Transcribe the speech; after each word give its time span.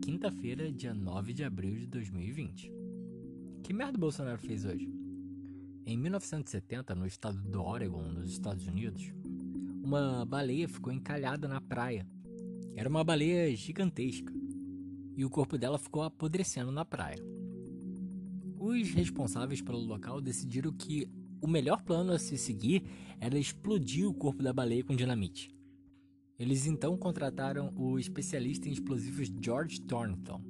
quinta-feira, 0.00 0.70
dia 0.70 0.94
9 0.94 1.32
de 1.32 1.42
abril 1.42 1.74
de 1.74 1.86
2020. 1.88 2.72
Que 3.64 3.72
merda 3.72 3.96
o 3.96 4.00
Bolsonaro 4.00 4.38
fez 4.38 4.64
hoje? 4.64 4.88
Em 5.84 5.96
1970, 5.96 6.94
no 6.94 7.04
estado 7.04 7.36
do 7.36 7.60
Oregon, 7.60 8.02
nos 8.02 8.30
Estados 8.30 8.66
Unidos, 8.68 9.12
uma 9.82 10.24
baleia 10.24 10.68
ficou 10.68 10.92
encalhada 10.92 11.48
na 11.48 11.60
praia. 11.60 12.06
Era 12.76 12.88
uma 12.88 13.02
baleia 13.02 13.54
gigantesca 13.56 14.32
e 15.16 15.24
o 15.24 15.30
corpo 15.30 15.58
dela 15.58 15.78
ficou 15.78 16.04
apodrecendo 16.04 16.70
na 16.70 16.84
praia. 16.84 17.18
Os 18.56 18.90
responsáveis 18.90 19.60
pelo 19.60 19.80
local 19.80 20.20
decidiram 20.20 20.72
que 20.72 21.08
o 21.42 21.48
melhor 21.48 21.82
plano 21.82 22.12
a 22.12 22.18
se 22.20 22.38
seguir 22.38 22.84
era 23.18 23.36
explodir 23.36 24.08
o 24.08 24.14
corpo 24.14 24.44
da 24.44 24.52
baleia 24.52 24.84
com 24.84 24.94
dinamite. 24.94 25.50
Eles 26.40 26.64
então 26.64 26.96
contrataram 26.96 27.70
o 27.76 27.98
especialista 27.98 28.66
em 28.66 28.72
explosivos 28.72 29.30
George 29.44 29.78
Thornton. 29.82 30.42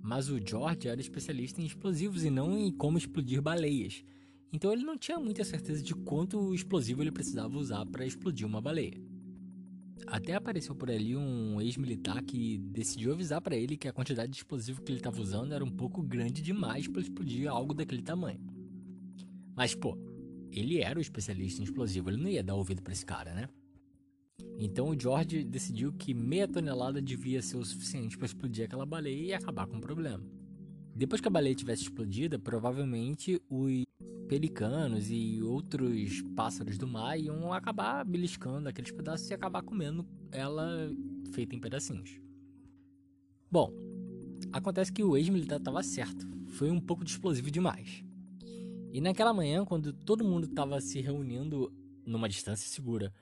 Mas 0.00 0.30
o 0.30 0.40
George 0.42 0.88
era 0.88 0.98
especialista 0.98 1.60
em 1.60 1.66
explosivos 1.66 2.24
e 2.24 2.30
não 2.30 2.58
em 2.58 2.72
como 2.72 2.96
explodir 2.96 3.42
baleias. 3.42 4.02
Então 4.50 4.72
ele 4.72 4.84
não 4.84 4.96
tinha 4.96 5.20
muita 5.20 5.44
certeza 5.44 5.82
de 5.82 5.94
quanto 5.94 6.54
explosivo 6.54 7.02
ele 7.02 7.12
precisava 7.12 7.58
usar 7.58 7.84
para 7.84 8.06
explodir 8.06 8.46
uma 8.46 8.62
baleia. 8.62 8.98
Até 10.06 10.34
apareceu 10.34 10.74
por 10.74 10.90
ali 10.90 11.14
um 11.14 11.60
ex-militar 11.60 12.22
que 12.22 12.56
decidiu 12.56 13.12
avisar 13.12 13.42
para 13.42 13.54
ele 13.54 13.76
que 13.76 13.86
a 13.86 13.92
quantidade 13.92 14.32
de 14.32 14.38
explosivo 14.38 14.80
que 14.80 14.90
ele 14.90 14.98
estava 14.98 15.20
usando 15.20 15.52
era 15.52 15.62
um 15.62 15.70
pouco 15.70 16.02
grande 16.02 16.40
demais 16.40 16.88
para 16.88 17.02
explodir 17.02 17.50
algo 17.50 17.74
daquele 17.74 18.00
tamanho. 18.00 18.40
Mas 19.54 19.74
pô, 19.74 19.94
ele 20.50 20.80
era 20.80 20.98
o 20.98 21.02
especialista 21.02 21.60
em 21.60 21.64
explosivo, 21.64 22.08
ele 22.08 22.16
não 22.16 22.30
ia 22.30 22.42
dar 22.42 22.54
ouvido 22.54 22.82
para 22.82 22.94
esse 22.94 23.04
cara, 23.04 23.34
né? 23.34 23.50
Então 24.58 24.88
o 24.88 25.00
George 25.00 25.44
decidiu 25.44 25.92
que 25.92 26.12
meia 26.12 26.48
tonelada 26.48 27.00
devia 27.00 27.40
ser 27.40 27.56
o 27.56 27.64
suficiente 27.64 28.18
para 28.18 28.26
explodir 28.26 28.64
aquela 28.64 28.84
baleia 28.84 29.26
e 29.26 29.32
acabar 29.32 29.66
com 29.66 29.76
o 29.76 29.80
problema. 29.80 30.24
Depois 30.94 31.20
que 31.20 31.28
a 31.28 31.30
baleia 31.30 31.54
tivesse 31.54 31.84
explodida, 31.84 32.38
provavelmente 32.38 33.40
os 33.48 33.84
pelicanos 34.28 35.10
e 35.10 35.40
outros 35.42 36.22
pássaros 36.34 36.76
do 36.76 36.88
mar 36.88 37.18
iam 37.18 37.52
acabar 37.52 38.04
beliscando 38.04 38.68
aqueles 38.68 38.90
pedaços 38.90 39.30
e 39.30 39.34
acabar 39.34 39.62
comendo 39.62 40.04
ela 40.32 40.92
feita 41.32 41.54
em 41.54 41.60
pedacinhos. 41.60 42.20
Bom, 43.50 43.72
acontece 44.52 44.92
que 44.92 45.04
o 45.04 45.16
ex-militar 45.16 45.58
estava 45.58 45.82
certo, 45.82 46.26
foi 46.48 46.70
um 46.70 46.80
pouco 46.80 47.04
de 47.04 47.12
explosivo 47.12 47.50
demais. 47.50 48.04
E 48.92 49.00
naquela 49.00 49.32
manhã, 49.32 49.64
quando 49.64 49.92
todo 49.92 50.24
mundo 50.24 50.46
estava 50.46 50.80
se 50.80 51.00
reunindo 51.00 51.72
numa 52.04 52.28
distância 52.28 52.68
segura, 52.68 53.12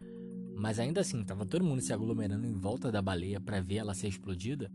mas 0.57 0.79
ainda 0.79 1.03
assim 1.03 1.21
estava 1.21 1.45
todo 1.45 1.65
mundo 1.65 1.83
se 1.83 1.93
aglomerando 1.93 2.47
em 2.47 2.55
volta 2.55 2.91
da 2.91 3.03
baleia 3.03 3.39
para 3.39 3.61
ver 3.61 3.77
ela 3.77 3.95
ser 3.95 4.09
explodida, 4.09 4.73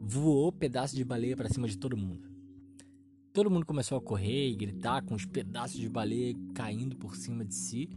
voou 0.00 0.50
pedaço 0.50 0.96
de 0.96 1.04
baleia 1.04 1.36
para 1.36 1.50
cima 1.50 1.68
de 1.68 1.76
todo 1.76 1.96
mundo. 1.96 2.26
Todo 3.30 3.50
mundo 3.50 3.66
começou 3.66 3.98
a 3.98 4.00
correr 4.00 4.48
e 4.48 4.56
gritar 4.56 5.02
com 5.02 5.14
os 5.14 5.26
pedaços 5.26 5.78
de 5.78 5.88
baleia 5.90 6.34
caindo 6.54 6.96
por 6.96 7.14
cima 7.16 7.44
de 7.44 7.54
si. 7.54 7.90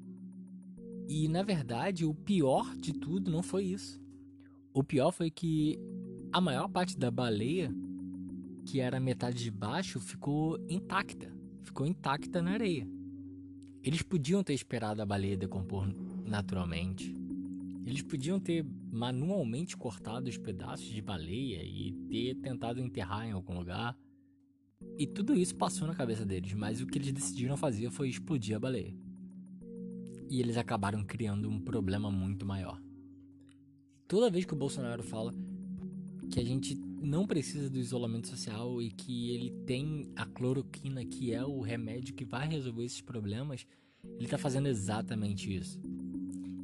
E 1.07 1.29
na 1.29 1.41
verdade, 1.41 2.05
o 2.05 2.13
pior 2.13 2.75
de 2.75 2.91
tudo 2.91 3.31
não 3.31 3.41
foi 3.41 3.63
isso. 3.63 3.99
O 4.73 4.83
pior 4.83 5.11
foi 5.11 5.31
que 5.31 5.79
a 6.31 6.41
maior 6.41 6.67
parte 6.67 6.97
da 6.97 7.09
baleia, 7.09 7.73
que 8.65 8.81
era 8.81 8.99
metade 8.99 9.41
de 9.41 9.49
baixo, 9.49 9.99
ficou 9.99 10.59
intacta. 10.67 11.33
Ficou 11.63 11.87
intacta 11.87 12.41
na 12.41 12.51
areia. 12.51 12.85
Eles 13.81 14.01
podiam 14.01 14.43
ter 14.43 14.53
esperado 14.53 15.01
a 15.01 15.05
baleia 15.05 15.37
decompor 15.37 15.87
naturalmente. 16.31 17.13
Eles 17.85 18.01
podiam 18.01 18.39
ter 18.39 18.65
manualmente 18.91 19.75
cortado 19.75 20.29
os 20.29 20.37
pedaços 20.37 20.85
de 20.85 21.01
baleia 21.01 21.61
e 21.63 21.91
ter 22.09 22.35
tentado 22.35 22.79
enterrar 22.79 23.27
em 23.27 23.31
algum 23.31 23.57
lugar. 23.57 23.97
E 24.97 25.05
tudo 25.05 25.35
isso 25.35 25.55
passou 25.55 25.87
na 25.87 25.93
cabeça 25.93 26.25
deles, 26.25 26.53
mas 26.53 26.81
o 26.81 26.87
que 26.87 26.97
eles 26.97 27.11
decidiram 27.11 27.57
fazer 27.57 27.91
foi 27.91 28.07
explodir 28.07 28.55
a 28.55 28.59
baleia. 28.59 28.95
E 30.29 30.39
eles 30.39 30.55
acabaram 30.55 31.03
criando 31.03 31.49
um 31.49 31.59
problema 31.59 32.09
muito 32.09 32.45
maior. 32.45 32.81
Toda 34.07 34.31
vez 34.31 34.45
que 34.45 34.53
o 34.53 34.57
Bolsonaro 34.57 35.03
fala 35.03 35.33
que 36.31 36.39
a 36.39 36.45
gente 36.45 36.75
não 36.75 37.27
precisa 37.27 37.69
do 37.69 37.77
isolamento 37.77 38.29
social 38.29 38.81
e 38.81 38.89
que 38.89 39.31
ele 39.31 39.51
tem 39.65 40.09
a 40.15 40.25
cloroquina, 40.25 41.03
que 41.03 41.33
é 41.33 41.43
o 41.43 41.59
remédio 41.59 42.13
que 42.13 42.23
vai 42.23 42.47
resolver 42.47 42.85
esses 42.85 43.01
problemas, 43.01 43.65
ele 44.03 44.25
está 44.25 44.37
fazendo 44.37 44.67
exatamente 44.67 45.53
isso. 45.53 45.79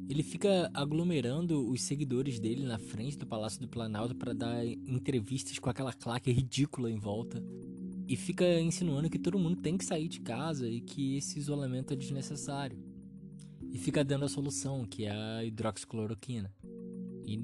Ele 0.08 0.22
fica 0.22 0.70
aglomerando 0.72 1.68
os 1.70 1.82
seguidores 1.82 2.40
dele 2.40 2.64
na 2.64 2.78
frente 2.78 3.18
do 3.18 3.26
Palácio 3.26 3.60
do 3.60 3.68
Planalto 3.68 4.14
para 4.14 4.32
dar 4.32 4.64
entrevistas 4.64 5.58
com 5.58 5.68
aquela 5.68 5.92
claque 5.92 6.32
ridícula 6.32 6.90
em 6.90 6.98
volta. 6.98 7.44
E 8.06 8.16
fica 8.16 8.58
insinuando 8.58 9.10
que 9.10 9.18
todo 9.18 9.38
mundo 9.38 9.60
tem 9.60 9.76
que 9.76 9.84
sair 9.84 10.08
de 10.08 10.20
casa 10.20 10.66
e 10.66 10.80
que 10.80 11.16
esse 11.16 11.38
isolamento 11.38 11.92
é 11.92 11.96
desnecessário. 11.96 12.78
E 13.70 13.76
fica 13.76 14.02
dando 14.02 14.24
a 14.24 14.28
solução, 14.28 14.86
que 14.86 15.04
é 15.04 15.10
a 15.10 15.44
hidroxicloroquina. 15.44 16.50
E 17.26 17.38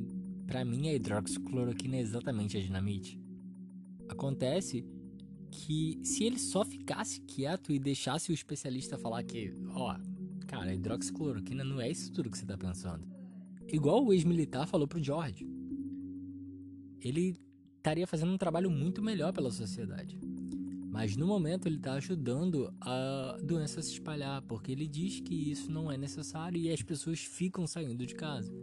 para 0.47 0.65
mim 0.65 0.89
a 0.89 0.95
hidroxicloroquina 0.95 1.97
é 1.97 2.01
exatamente 2.01 2.57
a 2.57 2.61
dinamite. 2.61 3.21
Acontece 4.09 4.87
que 5.51 6.01
se 6.03 6.25
ele 6.25 6.39
só 6.39 6.65
ficasse 6.65 7.21
quieto 7.21 7.73
e 7.73 7.79
deixasse 7.79 8.31
o 8.31 8.35
especialista 8.35 8.97
falar 8.97 9.23
que, 9.23 9.53
ó, 9.69 9.97
Cara, 10.55 10.71
a 10.71 10.75
hidroxicloroquina 10.75 11.65
não 11.65 11.81
é 11.81 11.91
isso 11.91 12.13
tudo 12.13 12.31
que 12.31 12.39
você 12.39 12.47
tá 12.47 12.57
pensando. 12.57 13.05
Igual 13.73 14.05
o 14.05 14.13
ex-militar 14.13 14.69
falou 14.69 14.87
pro 14.87 15.03
George. 15.03 15.45
Ele 17.01 17.37
estaria 17.77 18.07
fazendo 18.07 18.33
um 18.33 18.39
trabalho 18.39 18.71
muito 18.71 19.03
melhor 19.03 19.33
pela 19.33 19.51
sociedade. 19.51 20.17
Mas 20.93 21.17
no 21.17 21.27
momento 21.27 21.67
ele 21.67 21.75
está 21.75 21.95
ajudando 21.95 22.73
a 22.81 23.37
doença 23.43 23.83
se 23.83 23.95
espalhar, 23.95 24.43
porque 24.43 24.71
ele 24.71 24.87
diz 24.87 25.19
que 25.19 25.51
isso 25.51 25.73
não 25.73 25.91
é 25.91 25.99
necessário 25.99 26.57
e 26.57 26.71
as 26.71 26.83
pessoas 26.83 27.19
ficam 27.19 27.67
saindo 27.67 28.07
de 28.07 28.15
casa. 28.15 28.55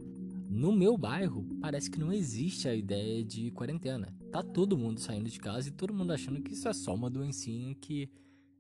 No 0.50 0.72
meu 0.72 0.98
bairro, 0.98 1.46
parece 1.60 1.92
que 1.92 2.00
não 2.00 2.14
existe 2.14 2.70
a 2.70 2.74
ideia 2.74 3.22
de 3.22 3.52
quarentena. 3.52 4.16
Tá 4.32 4.42
todo 4.42 4.78
mundo 4.78 5.02
saindo 5.02 5.30
de 5.30 5.40
casa 5.40 5.68
e 5.68 5.74
todo 5.74 5.94
mundo 5.94 6.14
achando 6.14 6.42
que 6.42 6.54
isso 6.54 6.70
é 6.70 6.74
só 6.74 6.96
uma 6.96 7.10
doencinha 7.10 7.76
que 7.76 8.10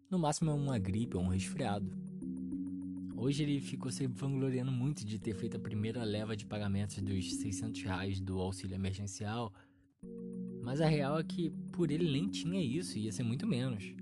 no 0.09 0.19
máximo 0.19 0.51
é 0.51 0.53
uma 0.53 0.77
gripe 0.77 1.15
ou 1.15 1.23
um 1.23 1.29
resfriado. 1.29 1.89
Hoje 3.21 3.43
ele 3.43 3.61
ficou 3.61 3.91
se 3.91 4.07
vangloriando 4.07 4.71
muito 4.71 5.05
de 5.05 5.19
ter 5.19 5.35
feito 5.35 5.55
a 5.55 5.59
primeira 5.59 6.03
leva 6.03 6.35
de 6.35 6.43
pagamentos 6.43 6.97
dos 6.97 7.35
600 7.35 7.83
reais 7.83 8.19
do 8.19 8.39
auxílio 8.39 8.73
emergencial, 8.73 9.53
mas 10.63 10.81
a 10.81 10.87
real 10.87 11.19
é 11.19 11.23
que 11.23 11.51
por 11.71 11.91
ele 11.91 12.11
nem 12.11 12.27
tinha 12.27 12.59
isso, 12.59 12.97
ia 12.97 13.11
ser 13.11 13.21
muito 13.21 13.45
menos. 13.45 13.93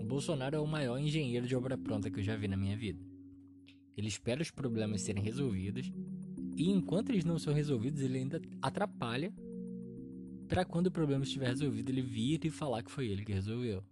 O 0.00 0.04
Bolsonaro 0.04 0.54
é 0.54 0.60
o 0.60 0.66
maior 0.66 0.96
engenheiro 0.96 1.44
de 1.44 1.56
obra 1.56 1.76
pronta 1.76 2.08
que 2.08 2.20
eu 2.20 2.22
já 2.22 2.36
vi 2.36 2.46
na 2.46 2.56
minha 2.56 2.76
vida. 2.76 3.02
Ele 3.96 4.06
espera 4.06 4.40
os 4.40 4.50
problemas 4.52 5.02
serem 5.02 5.24
resolvidos 5.24 5.92
e 6.56 6.70
enquanto 6.70 7.10
eles 7.10 7.24
não 7.24 7.36
são 7.36 7.52
resolvidos, 7.52 8.00
ele 8.00 8.18
ainda 8.18 8.40
atrapalha 8.62 9.34
para 10.46 10.64
quando 10.64 10.86
o 10.86 10.92
problema 10.92 11.24
estiver 11.24 11.48
resolvido 11.48 11.90
ele 11.90 12.02
vir 12.02 12.44
e 12.44 12.50
falar 12.50 12.84
que 12.84 12.92
foi 12.92 13.08
ele 13.08 13.24
que 13.24 13.32
resolveu. 13.32 13.82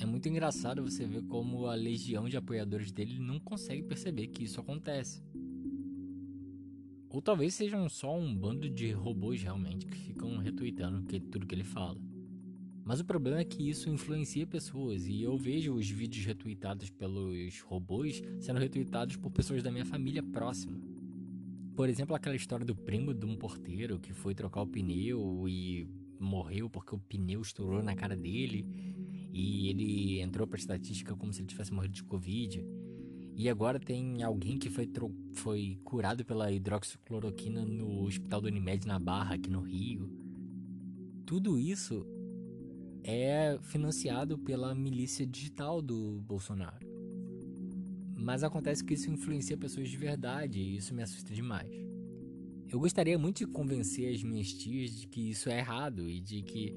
É 0.00 0.06
muito 0.06 0.26
engraçado 0.30 0.82
você 0.82 1.04
ver 1.04 1.22
como 1.24 1.66
a 1.66 1.74
legião 1.74 2.26
de 2.26 2.34
apoiadores 2.34 2.90
dele 2.90 3.18
não 3.18 3.38
consegue 3.38 3.82
perceber 3.82 4.28
que 4.28 4.44
isso 4.44 4.58
acontece. 4.58 5.22
Ou 7.10 7.20
talvez 7.20 7.52
sejam 7.52 7.86
só 7.86 8.18
um 8.18 8.34
bando 8.34 8.70
de 8.70 8.92
robôs 8.92 9.42
realmente 9.42 9.84
que 9.84 9.98
ficam 9.98 10.38
retweetando 10.38 11.02
tudo 11.30 11.46
que 11.46 11.54
ele 11.54 11.64
fala. 11.64 12.00
Mas 12.82 12.98
o 12.98 13.04
problema 13.04 13.40
é 13.40 13.44
que 13.44 13.68
isso 13.68 13.90
influencia 13.90 14.46
pessoas 14.46 15.06
e 15.06 15.20
eu 15.20 15.36
vejo 15.36 15.74
os 15.74 15.90
vídeos 15.90 16.24
retweetados 16.24 16.88
pelos 16.88 17.60
robôs 17.60 18.22
sendo 18.40 18.58
retweetados 18.58 19.16
por 19.16 19.30
pessoas 19.30 19.62
da 19.62 19.70
minha 19.70 19.84
família 19.84 20.22
próxima. 20.22 20.80
Por 21.76 21.90
exemplo, 21.90 22.16
aquela 22.16 22.36
história 22.36 22.64
do 22.64 22.74
primo 22.74 23.12
de 23.12 23.26
um 23.26 23.36
porteiro 23.36 24.00
que 24.00 24.14
foi 24.14 24.34
trocar 24.34 24.62
o 24.62 24.66
pneu 24.66 25.46
e 25.46 25.86
morreu 26.18 26.70
porque 26.70 26.94
o 26.94 26.98
pneu 26.98 27.42
estourou 27.42 27.82
na 27.82 27.94
cara 27.94 28.16
dele 28.16 28.66
e 29.32 29.68
ele 29.68 30.20
entrou 30.20 30.46
para 30.46 30.58
estatística 30.58 31.14
como 31.14 31.32
se 31.32 31.40
ele 31.40 31.48
tivesse 31.48 31.72
morrido 31.72 31.94
de 31.94 32.04
Covid. 32.04 32.64
E 33.36 33.48
agora 33.48 33.78
tem 33.80 34.22
alguém 34.22 34.58
que 34.58 34.68
foi, 34.68 34.90
foi 35.32 35.80
curado 35.84 36.24
pela 36.24 36.52
hidroxicloroquina 36.52 37.64
no 37.64 38.02
Hospital 38.04 38.42
do 38.42 38.48
Unimed 38.48 38.86
na 38.86 38.98
Barra, 38.98 39.36
aqui 39.36 39.48
no 39.48 39.60
Rio. 39.60 40.10
Tudo 41.24 41.58
isso 41.58 42.04
é 43.02 43.58
financiado 43.62 44.38
pela 44.38 44.74
milícia 44.74 45.26
digital 45.26 45.80
do 45.80 46.20
Bolsonaro. 46.20 46.86
Mas 48.14 48.42
acontece 48.42 48.84
que 48.84 48.94
isso 48.94 49.10
influencia 49.10 49.56
pessoas 49.56 49.88
de 49.88 49.96
verdade 49.96 50.58
e 50.60 50.76
isso 50.76 50.94
me 50.94 51.02
assusta 51.02 51.32
demais. 51.32 51.72
Eu 52.68 52.78
gostaria 52.78 53.18
muito 53.18 53.38
de 53.38 53.46
convencer 53.46 54.14
as 54.14 54.22
minhas 54.22 54.52
tias 54.52 54.92
de 54.92 55.06
que 55.06 55.30
isso 55.30 55.48
é 55.48 55.58
errado 55.58 56.08
e 56.08 56.20
de 56.20 56.42
que 56.42 56.74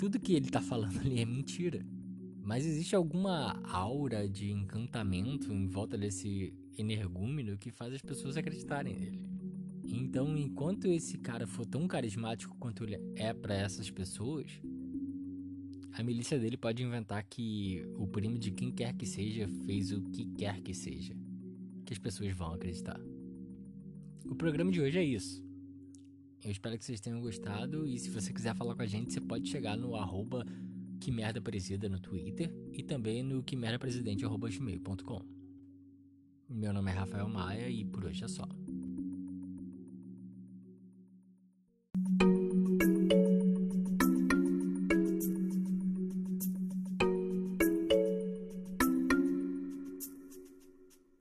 tudo 0.00 0.18
que 0.18 0.32
ele 0.32 0.48
tá 0.48 0.62
falando 0.62 0.98
ali 0.98 1.20
é 1.20 1.26
mentira. 1.26 1.84
Mas 2.42 2.64
existe 2.64 2.96
alguma 2.96 3.60
aura 3.68 4.26
de 4.26 4.50
encantamento 4.50 5.52
em 5.52 5.66
volta 5.66 5.98
desse 5.98 6.54
energúmeno 6.78 7.58
que 7.58 7.70
faz 7.70 7.92
as 7.92 8.00
pessoas 8.00 8.38
acreditarem 8.38 8.98
nele. 8.98 9.20
Então, 9.84 10.38
enquanto 10.38 10.86
esse 10.86 11.18
cara 11.18 11.46
for 11.46 11.66
tão 11.66 11.86
carismático 11.86 12.56
quanto 12.58 12.82
ele 12.84 12.98
é 13.14 13.34
para 13.34 13.54
essas 13.54 13.90
pessoas, 13.90 14.50
a 15.92 16.02
milícia 16.02 16.38
dele 16.38 16.56
pode 16.56 16.82
inventar 16.82 17.22
que 17.24 17.84
o 17.98 18.06
primo 18.06 18.38
de 18.38 18.52
quem 18.52 18.70
quer 18.70 18.94
que 18.94 19.04
seja 19.04 19.46
fez 19.66 19.92
o 19.92 20.00
que 20.00 20.24
quer 20.32 20.62
que 20.62 20.72
seja, 20.72 21.14
que 21.84 21.92
as 21.92 21.98
pessoas 21.98 22.34
vão 22.34 22.54
acreditar. 22.54 22.98
O 24.24 24.34
programa 24.34 24.72
de 24.72 24.80
hoje 24.80 24.98
é 24.98 25.04
isso. 25.04 25.49
Eu 26.42 26.50
espero 26.50 26.78
que 26.78 26.84
vocês 26.84 27.00
tenham 27.00 27.20
gostado 27.20 27.86
e 27.86 27.98
se 27.98 28.08
você 28.08 28.32
quiser 28.32 28.54
falar 28.54 28.74
com 28.74 28.82
a 28.82 28.86
gente, 28.86 29.12
você 29.12 29.20
pode 29.20 29.48
chegar 29.48 29.76
no 29.76 29.94
arroba 29.94 30.44
no 31.88 32.00
Twitter 32.00 32.50
e 32.72 32.82
também 32.82 33.22
no 33.22 33.42
que 33.42 33.56
merda 33.56 33.78
presidente 33.78 34.24
arroba 34.24 34.48
gmail.com. 34.48 35.20
Meu 36.48 36.72
nome 36.72 36.90
é 36.90 36.94
Rafael 36.94 37.28
Maia 37.28 37.68
e 37.68 37.84
por 37.84 38.04
hoje 38.04 38.24
é 38.24 38.28
só. 38.28 38.44